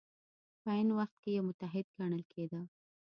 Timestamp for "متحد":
1.49-1.85